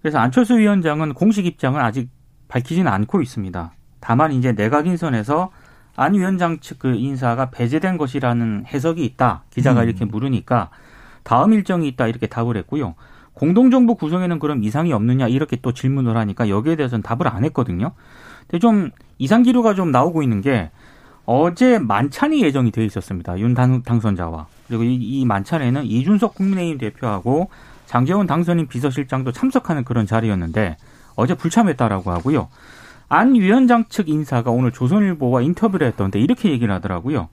그래서 0.00 0.18
안철수 0.18 0.56
위원장은 0.56 1.14
공식 1.14 1.46
입장을 1.46 1.80
아직 1.80 2.08
밝히지는 2.48 2.90
않고 2.90 3.22
있습니다. 3.22 3.72
다만 3.98 4.30
이제 4.32 4.52
내각 4.52 4.86
인선에서 4.86 5.50
안 5.96 6.14
위원장 6.14 6.60
측 6.60 6.78
그 6.78 6.94
인사가 6.94 7.50
배제된 7.50 7.96
것이라는 7.96 8.66
해석이 8.66 9.04
있다. 9.04 9.44
기자가 9.50 9.82
음. 9.82 9.88
이렇게 9.88 10.04
물으니까 10.04 10.70
다음 11.24 11.54
일정이 11.54 11.88
있다 11.88 12.06
이렇게 12.06 12.28
답을 12.28 12.56
했고요. 12.58 12.94
공동정부 13.36 13.96
구성에는 13.96 14.38
그럼 14.38 14.64
이상이 14.64 14.94
없느냐 14.94 15.28
이렇게 15.28 15.56
또 15.60 15.72
질문을 15.72 16.16
하니까 16.16 16.48
여기에 16.48 16.76
대해서는 16.76 17.02
답을 17.02 17.28
안 17.28 17.44
했거든요. 17.44 17.92
근데 18.42 18.58
좀 18.58 18.90
이상 19.18 19.42
기류가 19.42 19.74
좀 19.74 19.90
나오고 19.90 20.22
있는 20.22 20.40
게 20.40 20.70
어제 21.26 21.78
만찬이 21.78 22.42
예정이 22.42 22.70
돼 22.70 22.84
있었습니다. 22.86 23.38
윤 23.38 23.52
당, 23.52 23.82
당선자와 23.82 24.46
그리고 24.68 24.84
이, 24.84 24.94
이 24.94 25.24
만찬에는 25.26 25.84
이준석 25.84 26.34
국민의힘 26.34 26.78
대표하고 26.78 27.50
장재원 27.84 28.26
당선인 28.26 28.68
비서실장도 28.68 29.32
참석하는 29.32 29.84
그런 29.84 30.06
자리였는데 30.06 30.78
어제 31.14 31.34
불참했다라고 31.34 32.10
하고요. 32.10 32.48
안 33.08 33.34
위원장 33.34 33.84
측 33.90 34.08
인사가 34.08 34.50
오늘 34.50 34.72
조선일보와 34.72 35.42
인터뷰를 35.42 35.86
했던데 35.88 36.20
이렇게 36.20 36.50
얘기를 36.50 36.72
하더라고요. 36.74 37.28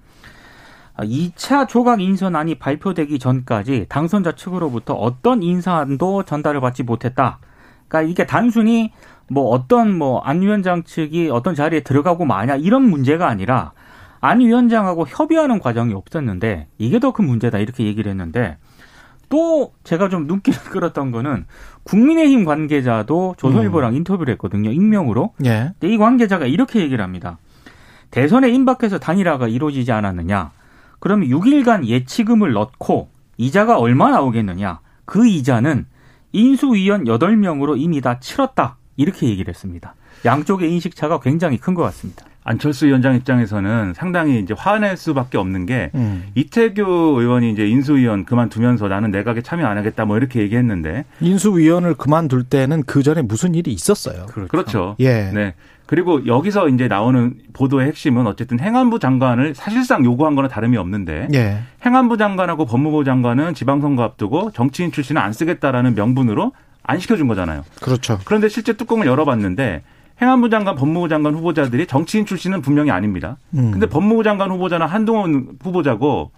2차 0.97 1.67
조각 1.67 2.01
인선안이 2.01 2.55
발표되기 2.55 3.17
전까지 3.19 3.87
당선자 3.89 4.33
측으로부터 4.33 4.93
어떤 4.93 5.41
인사안도 5.41 6.23
전달을 6.23 6.61
받지 6.61 6.83
못했다. 6.83 7.39
그러니까 7.87 8.09
이게 8.11 8.25
단순히 8.25 8.91
뭐 9.29 9.49
어떤 9.49 9.97
뭐 9.97 10.21
안 10.23 10.41
위원장 10.41 10.83
측이 10.83 11.29
어떤 11.31 11.55
자리에 11.55 11.79
들어가고 11.81 12.25
마냐 12.25 12.55
이런 12.57 12.83
문제가 12.83 13.27
아니라 13.27 13.71
안 14.21 14.39
위원장하고 14.39 15.05
협의하는 15.07 15.59
과정이 15.59 15.93
없었는데 15.93 16.67
이게 16.77 16.99
더 16.99 17.11
큰 17.11 17.25
문제다 17.25 17.57
이렇게 17.59 17.85
얘기를 17.85 18.09
했는데 18.11 18.57
또 19.29 19.73
제가 19.83 20.09
좀 20.09 20.27
눈길을 20.27 20.59
끌었던 20.71 21.11
거는 21.11 21.45
국민의힘 21.83 22.45
관계자도 22.45 23.35
조선일보랑 23.37 23.95
인터뷰를 23.95 24.33
했거든요 24.33 24.71
익명으로 24.71 25.33
예. 25.45 25.71
근데 25.79 25.93
이 25.93 25.97
관계자가 25.97 26.45
이렇게 26.45 26.79
얘기를 26.81 27.03
합니다. 27.03 27.37
대선에 28.11 28.49
임박해서 28.49 28.99
단일화가 28.99 29.47
이루어지지 29.47 29.91
않았느냐? 29.91 30.51
그러면 31.03 31.27
6일간 31.27 31.83
예치금을 31.85 32.53
넣고 32.53 33.09
이자가 33.35 33.77
얼마 33.77 34.09
나오겠느냐? 34.09 34.79
그 35.03 35.27
이자는 35.27 35.85
인수위원 36.31 37.03
8명으로 37.03 37.77
이미 37.77 37.99
다 37.99 38.21
치렀다. 38.21 38.77
이렇게 38.95 39.27
얘기를 39.27 39.53
했습니다. 39.53 39.95
양쪽의 40.23 40.71
인식차가 40.71 41.19
굉장히 41.19 41.57
큰 41.57 41.73
것 41.73 41.83
같습니다. 41.83 42.23
안철수 42.43 42.85
위원장 42.85 43.15
입장에서는 43.15 43.93
상당히 43.95 44.39
이제 44.39 44.53
화낼 44.57 44.97
수밖에 44.97 45.37
없는 45.37 45.65
게 45.65 45.91
음. 45.95 46.25
이태규 46.35 47.15
의원이 47.19 47.51
이제 47.51 47.67
인수위원 47.67 48.25
그만두면서 48.25 48.87
나는 48.87 49.11
내각에 49.11 49.41
참여 49.41 49.65
안 49.65 49.77
하겠다 49.77 50.05
뭐 50.05 50.17
이렇게 50.17 50.41
얘기했는데 50.41 51.05
인수위원을 51.21 51.95
그만둘 51.95 52.43
때는 52.43 52.83
그 52.83 53.03
전에 53.03 53.21
무슨 53.21 53.55
일이 53.55 53.71
있었어요. 53.71 54.25
그렇죠. 54.27 54.95
예. 54.99 55.31
네. 55.33 55.53
그리고 55.85 56.25
여기서 56.25 56.69
이제 56.69 56.87
나오는 56.87 57.35
보도의 57.53 57.87
핵심은 57.87 58.25
어쨌든 58.25 58.59
행안부 58.59 58.99
장관을 58.99 59.53
사실상 59.53 60.03
요구한 60.05 60.35
거는 60.35 60.49
다름이 60.49 60.77
없는데 60.77 61.27
예. 61.33 61.59
행안부 61.85 62.17
장관하고 62.17 62.65
법무부 62.65 63.03
장관은 63.03 63.53
지방선거 63.53 64.01
앞두고 64.03 64.51
정치인 64.51 64.91
출신은 64.91 65.21
안 65.21 65.33
쓰겠다라는 65.33 65.95
명분으로 65.95 66.53
안 66.83 66.99
시켜준 66.99 67.27
거잖아요. 67.27 67.63
그렇죠. 67.81 68.19
그런데 68.25 68.49
실제 68.49 68.73
뚜껑을 68.73 69.07
열어봤는데 69.07 69.83
행안부 70.21 70.49
장관, 70.49 70.75
법무부 70.75 71.09
장관 71.09 71.33
후보자들이 71.33 71.87
정치인 71.87 72.25
출신은 72.25 72.61
분명히 72.61 72.91
아닙니다. 72.91 73.37
음. 73.55 73.71
근데 73.71 73.87
법무부 73.87 74.23
장관 74.23 74.51
후보자는 74.51 74.85
한동훈 74.87 75.57
후보자고 75.61 76.31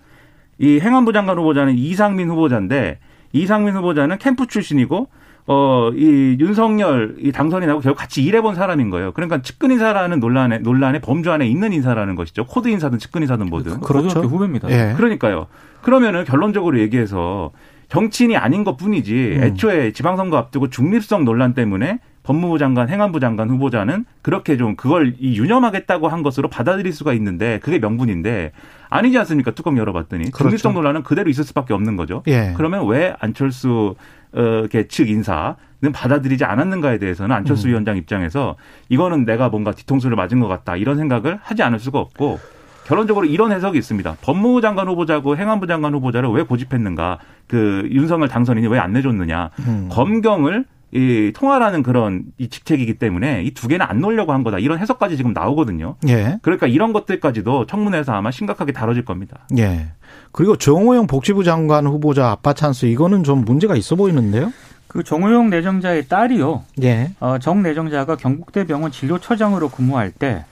이 0.57 0.79
행안부 0.79 1.13
장관 1.13 1.37
후보자는 1.37 1.75
이상민 1.75 2.29
후보자인데 2.29 2.99
이상민 3.33 3.75
후보자는 3.75 4.17
캠프 4.17 4.47
출신이고 4.47 5.09
어, 5.47 5.91
이 5.93 6.37
윤석열 6.39 7.15
이 7.19 7.31
당선인하고 7.31 7.81
결국 7.81 7.99
같이 7.99 8.23
일해본 8.23 8.55
사람인 8.55 8.89
거예요. 8.89 9.11
그러니까 9.11 9.41
측근 9.41 9.71
인사라는 9.71 10.19
논란에, 10.19 10.57
논란에 10.59 10.99
범주 11.01 11.31
안에 11.31 11.47
있는 11.47 11.71
인사라는 11.71 12.15
것이죠. 12.15 12.45
코드 12.45 12.67
인사든 12.67 12.97
측근 12.97 13.21
인사든 13.21 13.47
뭐든. 13.47 13.81
그렇죠. 13.81 14.07
고등학교 14.07 14.27
후배입니다. 14.27 14.69
예. 14.71 14.93
그러니까요. 14.95 15.47
그러면은 15.81 16.23
결론적으로 16.23 16.79
얘기해서 16.79 17.51
정치인이 17.89 18.35
아닌 18.35 18.63
것 18.63 18.77
뿐이지 18.77 19.35
음. 19.37 19.43
애초에 19.43 19.91
지방선거 19.91 20.35
앞두고 20.37 20.71
중립성 20.71 21.25
논란 21.25 21.53
때문에 21.53 21.99
법무부 22.25 22.57
장관, 22.57 22.89
행안부 22.89 23.19
장관 23.19 23.49
후보자는 23.49 24.05
그렇게 24.21 24.57
좀 24.57 24.75
그걸 24.75 25.13
이 25.19 25.37
유념하겠다고 25.37 26.07
한 26.07 26.23
것으로 26.23 26.49
받아들일 26.49 26.91
수가 26.91 27.13
있는데 27.13 27.59
그게 27.59 27.77
명분인데 27.79 28.51
아니지 28.89 29.17
않습니까? 29.19 29.51
뚜껑 29.51 29.77
열어봤더니 29.77 30.25
그렇죠. 30.31 30.37
중립성 30.43 30.73
논란은 30.73 31.03
그대로 31.03 31.29
있을 31.29 31.43
수밖에 31.43 31.73
없는 31.73 31.95
거죠. 31.95 32.23
예. 32.27 32.53
그러면 32.57 32.87
왜 32.87 33.15
안철수 33.19 33.95
어, 34.33 34.63
측 34.89 35.09
인사는 35.09 35.55
받아들이지 35.93 36.43
않았는가에 36.45 36.97
대해서는 36.97 37.35
안철수 37.35 37.67
음. 37.67 37.69
위원장 37.69 37.95
입장에서 37.97 38.55
이거는 38.89 39.23
내가 39.25 39.49
뭔가 39.49 39.71
뒤통수를 39.71 40.15
맞은 40.17 40.39
것 40.39 40.47
같다 40.47 40.75
이런 40.75 40.97
생각을 40.97 41.39
하지 41.41 41.63
않을 41.63 41.79
수가 41.79 41.99
없고 41.99 42.39
결론적으로 42.85 43.25
이런 43.25 43.51
해석이 43.51 43.77
있습니다. 43.77 44.17
법무부 44.21 44.61
장관 44.61 44.87
후보자고 44.87 45.37
행안부 45.37 45.65
장관 45.67 45.93
후보자를 45.93 46.29
왜 46.29 46.43
고집했는가? 46.43 47.17
그 47.47 47.87
윤석열 47.91 48.27
당선인이 48.27 48.67
왜 48.67 48.79
안 48.79 48.93
내줬느냐? 48.93 49.49
음. 49.67 49.89
검경을 49.91 50.65
이 50.95 51.33
통화라는 51.35 51.83
그런 51.83 52.23
이 52.37 52.47
직책이기 52.47 52.93
때문에 52.99 53.43
이 53.43 53.51
두 53.53 53.67
개는 53.67 53.85
안 53.85 53.99
놓으려고 53.99 54.31
한 54.31 54.43
거다. 54.43 54.59
이런 54.59 54.79
해석까지 54.79 55.17
지금 55.17 55.33
나오거든요. 55.33 55.95
예. 56.07 56.37
그러니까 56.41 56.67
이런 56.67 56.93
것들까지도 56.93 57.65
청문회에서 57.65 58.13
아마 58.13 58.31
심각하게 58.31 58.71
다뤄질 58.71 59.03
겁니다. 59.03 59.39
예. 59.57 59.87
그리고 60.31 60.55
정호영 60.57 61.07
복지부 61.07 61.43
장관 61.43 61.85
후보자 61.85 62.29
아빠 62.29 62.53
찬스 62.53 62.85
이거는 62.85 63.23
좀 63.23 63.43
문제가 63.43 63.75
있어 63.75 63.95
보이는데요. 63.97 64.53
그 64.87 65.03
정호영 65.03 65.49
내정자의 65.49 66.07
딸이요. 66.07 66.63
예. 66.83 67.11
어, 67.19 67.37
정 67.39 67.61
내정자가 67.61 68.15
경북대병원 68.15 68.91
진료처장으로 68.91 69.67
근무할 69.69 70.11
때 70.11 70.45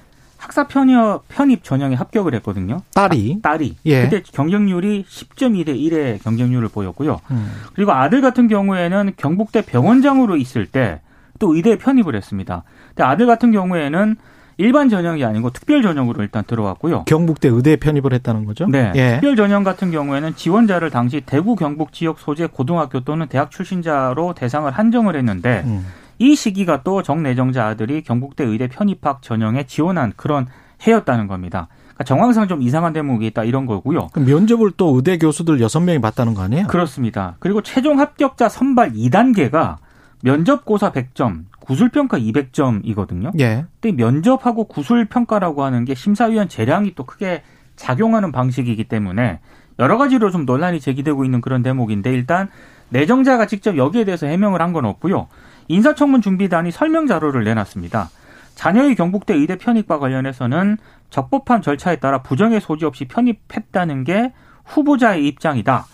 학사 0.43 0.67
편입, 0.67 0.97
편입 1.29 1.63
전형에 1.63 1.95
합격을 1.95 2.35
했거든요. 2.35 2.81
딸이. 2.93 3.39
딸이. 3.41 3.77
예. 3.85 4.03
그때 4.03 4.21
경쟁률이 4.21 5.05
10.2대 5.07 5.69
1의 5.69 6.21
경쟁률을 6.23 6.67
보였고요. 6.67 7.21
음. 7.31 7.51
그리고 7.73 7.93
아들 7.93 8.21
같은 8.21 8.47
경우에는 8.47 9.13
경북대 9.17 9.61
병원장으로 9.65 10.37
있을 10.37 10.65
때 10.67 10.99
또 11.39 11.55
의대에 11.55 11.77
편입을 11.77 12.15
했습니다. 12.15 12.63
근데 12.89 13.03
아들 13.03 13.25
같은 13.25 13.51
경우에는 13.51 14.15
일반 14.57 14.87
전형이 14.87 15.25
아니고 15.25 15.49
특별 15.49 15.81
전형으로 15.81 16.21
일단 16.21 16.43
들어왔고요. 16.45 17.03
경북대 17.05 17.49
의대에 17.49 17.75
편입을 17.75 18.13
했다는 18.13 18.45
거죠. 18.45 18.67
네. 18.67 18.93
예. 18.95 19.09
특별 19.13 19.35
전형 19.35 19.63
같은 19.63 19.91
경우에는 19.91 20.35
지원자를 20.35 20.89
당시 20.89 21.21
대구 21.25 21.55
경북 21.55 21.91
지역 21.91 22.19
소재 22.19 22.45
고등학교 22.45 22.99
또는 23.01 23.27
대학 23.27 23.51
출신자로 23.51 24.35
대상을 24.35 24.71
한정을 24.71 25.15
했는데 25.17 25.63
음. 25.65 25.85
이 26.19 26.35
시기가 26.35 26.83
또 26.83 27.01
정내정자 27.03 27.65
아들이 27.67 28.01
경북대 28.03 28.43
의대 28.43 28.67
편입학 28.67 29.21
전형에 29.21 29.65
지원한 29.65 30.13
그런 30.15 30.47
해였다는 30.85 31.27
겁니다. 31.27 31.67
그러니까 31.79 32.03
정황상 32.05 32.47
좀 32.47 32.61
이상한 32.61 32.93
대목이 32.93 33.25
있다 33.27 33.43
이런 33.43 33.65
거고요. 33.65 34.09
면접을 34.15 34.71
또 34.77 34.95
의대 34.95 35.17
교수들 35.17 35.59
여섯 35.61 35.79
명이 35.79 36.01
봤다는 36.01 36.33
거 36.33 36.41
아니에요? 36.41 36.67
그렇습니다. 36.67 37.35
그리고 37.39 37.61
최종 37.61 37.99
합격자 37.99 38.49
선발 38.49 38.93
2단계가 38.93 39.77
면접고사 40.23 40.91
100점, 40.91 41.43
구술평가 41.59 42.17
200점이거든요. 42.17 43.37
예. 43.39 43.65
근데 43.81 44.03
면접하고 44.03 44.65
구술평가라고 44.65 45.63
하는 45.63 45.85
게 45.85 45.95
심사위원 45.95 46.47
재량이 46.49 46.95
또 46.95 47.03
크게 47.05 47.43
작용하는 47.75 48.31
방식이기 48.31 48.85
때문에 48.85 49.39
여러 49.79 49.97
가지로 49.97 50.29
좀 50.31 50.45
논란이 50.45 50.79
제기되고 50.79 51.25
있는 51.25 51.41
그런 51.41 51.61
대목인데 51.63 52.11
일단 52.13 52.49
내정자가 52.89 53.47
직접 53.47 53.75
여기에 53.75 54.05
대해서 54.05 54.27
해명을 54.27 54.61
한 54.61 54.71
건 54.73 54.85
없고요. 54.85 55.27
인사청문 55.73 56.21
준비단이 56.21 56.71
설명 56.71 57.07
자료를 57.07 57.43
내놨습니다. 57.43 58.09
자녀의 58.53 58.95
경북대 58.95 59.33
의대 59.33 59.57
편입과 59.57 59.97
관련해서는 59.97 60.77
적법한 61.09 61.63
절차에 61.63 61.95
따라 61.95 62.21
부정의 62.21 62.61
소지 62.61 62.85
없이 62.85 63.05
편입했다는 63.05 64.03
게 64.03 64.33
후보자의 64.65 65.27
입장이다. 65.27 65.85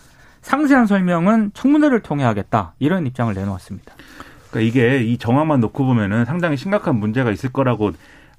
상세한 0.42 0.86
설명은 0.86 1.52
청문회를 1.54 2.02
통해 2.02 2.26
하겠다. 2.26 2.74
이런 2.80 3.08
입장을 3.08 3.34
내놓았습니다. 3.34 3.94
그러니까 4.50 4.68
이게 4.68 5.02
이 5.04 5.18
정황만 5.18 5.62
놓고 5.62 5.86
보면은 5.86 6.26
상당히 6.26 6.58
심각한 6.58 6.96
문제가 6.96 7.32
있을 7.32 7.52
거라고 7.52 7.92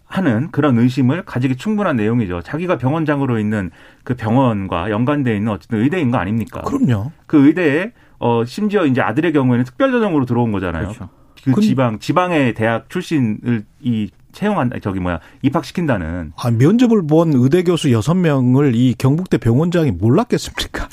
하는 0.05 0.51
그런 0.51 0.79
의심을 0.79 1.25
가지기 1.25 1.57
충분한 1.57 1.97
내용이죠. 1.97 2.43
자기가 2.43 2.77
병원장으로 2.79 3.39
있는 3.39 3.71
그 4.03 4.15
병원과 4.15 4.91
연관돼 4.91 5.37
있는 5.37 5.53
어쨌든 5.53 5.81
의대인 5.81 6.11
거 6.11 6.19
아닙니까? 6.19 6.63
그럼요. 6.63 7.13
그 7.27 7.47
의대에 7.47 7.93
어 8.19 8.45
심지어 8.45 8.85
이제 8.85 9.01
아들의 9.01 9.33
경우에는 9.33 9.65
특별 9.65 9.93
전형으로 9.93 10.27
들어온 10.27 10.53
거잖아요. 10.53 10.89
그렇죠. 10.89 11.09
그 11.45 11.53
근- 11.53 11.63
지방 11.63 11.99
지방의 11.99 12.55
대학 12.55 12.89
출신을 12.91 13.65
이 13.81 14.09
채용한 14.33 14.71
저기 14.83 15.01
뭐야 15.01 15.21
입학시킨다는 15.43 16.33
아, 16.37 16.51
면접을 16.51 17.07
본 17.07 17.33
의대 17.35 17.63
교수 17.65 17.91
여섯 17.93 18.15
명을 18.15 18.75
이 18.75 18.95
경북대 18.97 19.39
병원장이 19.39 19.91
몰랐겠습니까? 19.93 20.89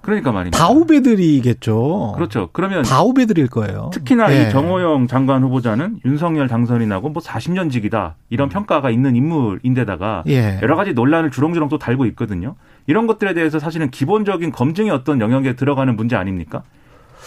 그러니까 0.00 0.32
말입니다. 0.32 0.56
다 0.58 0.72
후배들이겠죠. 0.72 2.12
그렇죠. 2.16 2.48
그러면 2.52 2.82
다 2.82 3.00
후배들일 3.00 3.48
거예요. 3.48 3.90
특히나 3.92 4.32
예. 4.34 4.48
이 4.48 4.50
정호영 4.50 5.06
장관 5.06 5.42
후보자는 5.42 6.00
윤석열 6.04 6.48
당선이 6.48 6.86
나고 6.86 7.10
뭐 7.10 7.22
40년 7.22 7.70
직이다 7.70 8.16
이런 8.30 8.48
평가가 8.48 8.88
있는 8.90 9.16
인물인데다가 9.16 10.24
예. 10.28 10.58
여러 10.62 10.76
가지 10.76 10.92
논란을 10.94 11.30
주렁주렁 11.30 11.68
또 11.68 11.78
달고 11.78 12.06
있거든요. 12.06 12.54
이런 12.86 13.06
것들에 13.06 13.34
대해서 13.34 13.58
사실은 13.58 13.90
기본적인 13.90 14.52
검증의 14.52 14.90
어떤 14.92 15.20
영역에 15.20 15.56
들어가는 15.56 15.94
문제 15.94 16.16
아닙니까? 16.16 16.62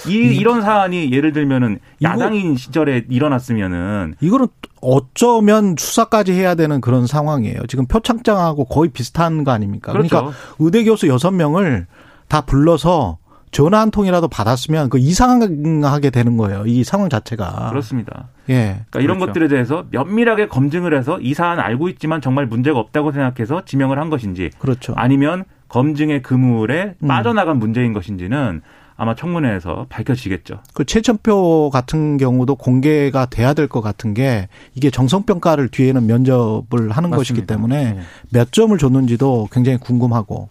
이 0.08 0.14
이런 0.14 0.62
사안이 0.62 1.12
예를 1.12 1.34
들면은 1.34 1.80
야당인 2.02 2.56
시절에 2.56 3.06
일어났으면은 3.10 4.16
이거는 4.22 4.48
어쩌면 4.82 5.76
수사까지 5.78 6.34
해야 6.34 6.56
되는 6.56 6.82
그런 6.82 7.08
상황이에요. 7.08 7.68
지금 7.68 7.86
표창장하고 7.86 8.66
거의 8.66 8.90
비슷한 8.90 9.44
거 9.44 9.52
아닙니까? 9.52 9.92
그렇죠. 9.92 10.16
러니까 10.16 10.38
의대 10.60 10.84
교수 10.84 11.08
여섯 11.08 11.32
명을 11.32 11.88
다 12.28 12.42
불러서 12.42 13.18
전화 13.52 13.82
한 13.82 13.92
통이라도 13.92 14.30
받았으면 14.30 14.90
그 14.90 14.98
이상하게 14.98 16.10
되는 16.10 16.38
거예요. 16.38 16.64
이 16.66 16.84
상황 16.86 17.10
자체가. 17.10 17.68
그렇습니다. 17.70 18.30
예. 18.50 18.86
그러니까 18.90 19.02
이런 19.02 19.18
그렇죠. 19.18 19.34
것들에 19.34 19.48
대해서 19.50 19.86
면밀하게 19.92 20.48
검증을 20.48 20.98
해서 20.98 21.20
이 21.20 21.34
사안 21.34 21.60
알고 21.60 21.90
있지만 21.90 22.22
정말 22.22 22.46
문제가 22.46 22.80
없다고 22.80 23.12
생각해서 23.12 23.64
지명을 23.66 24.00
한 24.00 24.10
것인지 24.10 24.52
그렇죠. 24.58 24.94
아니면 24.96 25.44
검증의 25.68 26.22
그물에 26.22 26.96
음. 27.00 27.08
빠져나간 27.08 27.58
문제인 27.58 27.94
것인지는 27.94 28.62
아마 28.96 29.16
청문회에서 29.16 29.88
밝혀지겠죠. 29.90 30.62
그 30.74 30.86
최천표 30.86 31.70
같은 31.72 32.18
경우도 32.18 32.56
공개가 32.56 33.26
돼야 33.26 33.54
될 33.54 33.68
것 33.68 33.82
같은 33.82 34.14
게 34.14 34.48
이게 34.76 34.90
정성평가를 34.92 35.70
뒤에는 35.70 36.06
면접을 36.06 36.92
하는 36.92 37.10
것이기 37.10 37.42
맞습니다. 37.42 37.56
때문에 37.56 37.94
네. 37.94 38.02
몇 38.32 38.52
점을 38.52 38.78
줬는지도 38.78 39.48
굉장히 39.52 39.78
궁금하고 39.80 40.50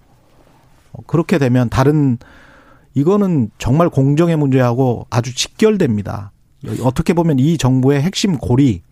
어, 0.92 1.02
그렇게 1.06 1.38
되면 1.38 1.68
다른 1.68 2.18
이거는 2.94 3.50
정말 3.58 3.88
공정의 3.88 4.36
문제하고 4.36 5.06
아주 5.10 5.34
직결됩니다. 5.34 6.32
어떻게 6.82 7.12
보면 7.12 7.38
이 7.38 7.56
정부의 7.56 8.02
핵심 8.02 8.36
고리, 8.36 8.82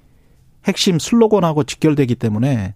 핵심 0.66 0.98
슬로건하고 0.98 1.64
직결되기 1.64 2.14
때문에 2.14 2.74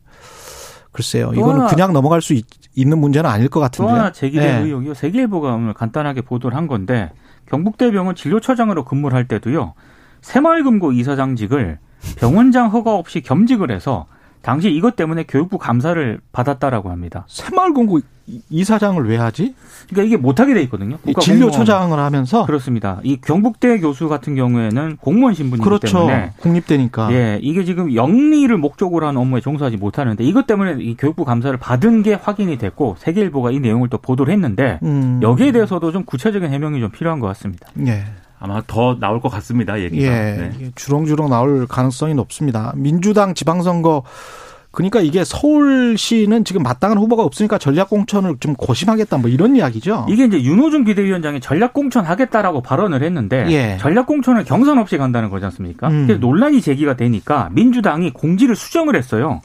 글쎄요. 0.93 1.33
또 1.35 1.35
이거는 1.35 1.67
그냥 1.67 1.93
넘어갈 1.93 2.21
수 2.21 2.35
있, 2.35 2.47
는 2.77 2.99
문제는 2.99 3.29
아닐 3.29 3.49
것또 3.49 3.61
같은데요. 3.61 3.97
하나 3.97 4.13
제기된 4.13 4.63
네. 4.63 4.67
의혹이요. 4.67 4.95
세계일보가 4.95 5.55
오늘 5.55 5.75
간단하게 5.75 6.23
보도를 6.23 6.57
한 6.57 6.67
건데 6.67 7.11
경북대병원 7.47 8.15
진료처장으로 8.15 8.85
근무를 8.85 9.17
할 9.17 9.27
때도요. 9.27 9.75
새마을금고 10.21 10.93
이사장직을 10.93 11.79
병원장 12.17 12.71
허가 12.71 12.95
없이 12.95 13.21
겸직을 13.21 13.71
해서 13.71 14.07
당시 14.43 14.71
이것 14.71 14.97
때문에 14.97 15.25
교육부 15.25 15.59
감사를 15.59 16.21
받았다라고 16.33 16.91
합니다. 16.91 17.25
새마을공고 17.29 18.01
이사장을 18.51 19.05
왜 19.09 19.17
하지? 19.17 19.55
그러니까 19.89 20.07
이게 20.07 20.17
못하게 20.17 20.55
돼 20.55 20.63
있거든요. 20.63 20.99
진료처장을 21.21 21.99
하면서 21.99 22.47
그렇습니다. 22.47 23.01
이 23.03 23.21
경북대 23.21 23.81
교수 23.81 24.09
같은 24.09 24.35
경우에는 24.37 24.97
공무원 25.01 25.35
신분이기 25.35 25.65
그렇죠. 25.65 25.99
때문에 25.99 26.33
국립대니까. 26.39 27.13
예, 27.13 27.39
이게 27.43 27.65
지금 27.65 27.95
영리를 27.95 28.57
목적으로 28.57 29.07
하는 29.07 29.21
업무에 29.21 29.41
종사하지 29.41 29.77
못하는데 29.77 30.23
이것 30.25 30.47
때문에 30.47 30.83
이 30.83 30.97
교육부 30.97 31.25
감사를 31.25 31.57
받은 31.59 32.03
게 32.03 32.15
확인이 32.15 32.59
됐고 32.59 32.97
세계일보가 32.99 33.51
이 33.51 33.61
내용을 33.61 33.89
또 33.89 33.99
보도를 33.99 34.33
했는데 34.33 34.79
음. 34.83 35.21
여기에 35.23 35.53
대해서도 35.53 35.93
좀 35.93 36.05
구체적인 36.05 36.51
해명이 36.51 36.81
좀 36.81 36.91
필요한 36.91 37.19
것 37.19 37.27
같습니다. 37.29 37.69
예. 37.87 38.05
아마 38.43 38.61
더 38.67 38.99
나올 38.99 39.21
것 39.21 39.29
같습니다. 39.29 39.81
얘기가. 39.81 40.03
예. 40.03 40.53
네. 40.59 40.71
주렁주렁 40.75 41.31
나올 41.31 41.69
가능성이 41.69 42.15
높습니다. 42.15 42.73
민주당 42.75 43.35
지방선거 43.35 44.03
그러니까 44.73 45.01
이게 45.01 45.23
서울시는 45.23 46.45
지금 46.45 46.65
마땅한 46.65 46.99
후보가 46.99 47.23
없으니까 47.23 47.59
전략공천을 47.59 48.39
좀 48.41 48.55
고심하겠다 48.55 49.19
뭐 49.19 49.31
이런 49.31 49.55
이야기죠. 49.55 50.07
이게 50.09 50.25
이제 50.25 50.43
윤호중 50.43 50.85
비대위원장이 50.85 51.41
전략공천 51.41 52.05
하겠다라고 52.05 52.63
발언을 52.63 53.05
했는데 53.05 53.47
예. 53.51 53.77
전략공천을 53.79 54.45
경선 54.45 54.79
없이 54.79 54.97
간다는 54.97 55.31
거지 55.31 55.45
않습니까? 55.45 55.89
음. 55.89 56.19
논란이 56.21 56.63
제기가 56.63 56.97
되니까 56.97 57.49
민주당이 57.53 58.11
공지를 58.13 58.57
수정을 58.57 58.97
했어요. 58.97 59.41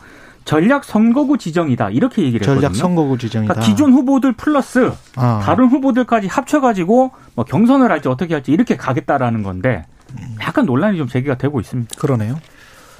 전략 0.47 0.85
선거구 0.85 1.37
지정이다 1.37 1.89
이렇게 1.89 2.23
얘기를 2.23 2.39
했거든요. 2.39 2.61
전략 2.61 2.75
선거구 2.75 3.17
지정이다. 3.17 3.53
그러니까 3.53 3.69
기존 3.69 3.91
후보들 3.91 4.31
플러스 4.31 4.91
아. 5.17 5.41
다른 5.43 5.67
후보들까지 5.67 6.27
합쳐가지고 6.27 7.11
뭐 7.35 7.45
경선을 7.45 7.91
할지 7.91 8.07
어떻게 8.07 8.33
할지 8.33 8.53
이렇게 8.53 8.77
가겠다라는 8.77 9.43
건데 9.43 9.85
약간 10.39 10.65
논란이 10.65 10.97
좀 10.97 11.07
제기가 11.07 11.37
되고 11.37 11.59
있습니다. 11.59 11.99
그러네요. 11.99 12.39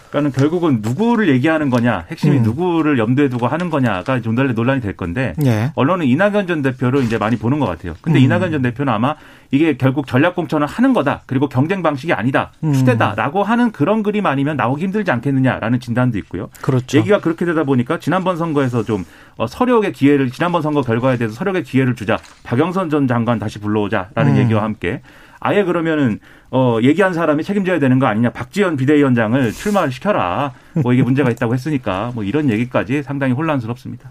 그러니까는 0.10 0.32
결국은 0.32 0.80
누구를 0.82 1.30
얘기하는 1.30 1.70
거냐, 1.70 2.06
핵심이 2.10 2.38
음. 2.38 2.44
누구를 2.44 2.98
염두에 2.98 3.30
두고 3.30 3.48
하는 3.48 3.70
거냐가 3.70 4.22
좀 4.22 4.36
논란이 4.36 4.54
논란이 4.54 4.82
될 4.82 4.96
건데 4.96 5.34
예. 5.46 5.72
언론은 5.76 6.06
이낙연 6.06 6.48
전 6.48 6.62
대표를 6.62 7.04
이제 7.04 7.18
많이 7.18 7.38
보는 7.38 7.60
것 7.60 7.66
같아요. 7.66 7.94
근데 8.02 8.20
음. 8.20 8.24
이낙연 8.24 8.52
전 8.52 8.62
대표는 8.62 8.92
아마 8.92 9.16
이게 9.52 9.78
결국 9.78 10.08
전략 10.08 10.36
공천을 10.36 10.68
하는 10.68 10.94
거다. 10.94 11.22
그리고 11.26 11.48
경쟁 11.48 11.82
방식이 11.82 12.14
아니다. 12.14 12.52
음. 12.64 12.74
추대다라고 12.74 13.44
하는 13.44 13.72
그런 13.72 14.04
그림 14.04 14.26
아니면 14.26 14.58
나오기 14.58 14.84
힘들지 14.84 15.12
않겠느냐라는 15.12 15.80
진단도 15.80 16.18
있고요. 16.20 16.50
그렇죠. 16.62 16.98
얘기가 16.98 17.20
그렇게 17.20 17.46
되다 17.46 17.64
보니까 17.64 18.00
지난번 18.00 18.38
선거에서 18.38 18.84
좀 18.84 19.06
어, 19.38 19.48
설욕의 19.48 19.94
기회를 19.94 20.32
지난번 20.32 20.62
선거 20.62 20.82
결과에 20.82 21.18
대해서 21.18 21.36
설욕의 21.36 21.64
기회를 21.64 21.96
주자. 21.96 22.18
박영선 22.44 22.90
전 22.90 23.08
장관 23.08 23.40
다시 23.40 23.60
불러오자라는 23.60 24.34
음. 24.34 24.38
얘기와 24.38 24.64
함께 24.64 25.02
아예 25.40 25.64
그러면은 25.64 26.20
어 26.50 26.80
얘기한 26.82 27.14
사람이 27.14 27.44
책임져야 27.44 27.80
되는 27.80 28.00
거 28.00 28.06
아니냐. 28.06 28.32
박지원 28.32 28.78
비대위원장을 28.78 29.52
출마를 29.52 29.92
시켜라. 29.92 30.54
뭐 30.82 30.94
이게 30.94 31.04
문제가 31.04 31.30
있다고 31.30 31.54
했으니까 31.54 32.12
뭐 32.16 32.24
이런 32.24 32.50
얘기까지 32.50 33.04
상당히 33.04 33.34
혼란스럽습니다. 33.34 34.10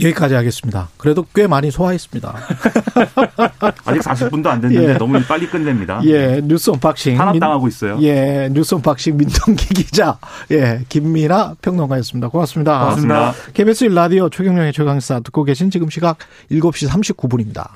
여기까지 0.00 0.34
하겠습니다. 0.34 0.88
그래도 0.96 1.24
꽤 1.34 1.46
많이 1.46 1.70
소화했습니다. 1.70 2.34
아직 3.84 4.00
40분도 4.00 4.46
안 4.46 4.60
됐는데 4.60 4.94
예. 4.94 4.98
너무 4.98 5.20
빨리 5.22 5.46
끝냅니다. 5.46 6.00
예, 6.04 6.40
뉴스 6.42 6.70
unboxing. 6.70 7.16
탄압당하고 7.16 7.68
있어요. 7.68 7.98
예, 8.02 8.48
뉴스 8.52 8.74
unboxing 8.74 9.16
민동기 9.16 9.66
기자, 9.74 10.18
예, 10.50 10.80
김미나 10.88 11.54
평론가였습니다. 11.62 12.28
고맙습니다. 12.28 12.78
고맙습니다. 12.80 13.32
KBS 13.54 13.88
1라디오 13.88 14.30
최경영의 14.30 14.72
최강사 14.72 15.20
듣고 15.20 15.44
계신 15.44 15.70
지금 15.70 15.88
시각 15.88 16.18
7시 16.50 16.88
39분입니다. 16.88 17.68